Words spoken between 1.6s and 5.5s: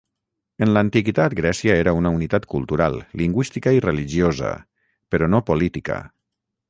era una unitat cultural, lingüística i religiosa, però no